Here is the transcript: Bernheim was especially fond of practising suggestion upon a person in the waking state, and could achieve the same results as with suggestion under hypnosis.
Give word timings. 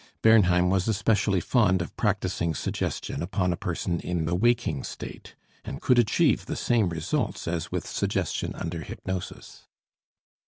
Bernheim 0.23 0.71
was 0.71 0.87
especially 0.87 1.39
fond 1.39 1.79
of 1.79 1.95
practising 1.95 2.55
suggestion 2.55 3.21
upon 3.21 3.53
a 3.53 3.55
person 3.55 3.99
in 3.99 4.25
the 4.25 4.33
waking 4.33 4.83
state, 4.83 5.35
and 5.63 5.79
could 5.79 5.99
achieve 5.99 6.47
the 6.47 6.55
same 6.55 6.89
results 6.89 7.47
as 7.47 7.71
with 7.71 7.85
suggestion 7.85 8.55
under 8.55 8.79
hypnosis. 8.81 9.67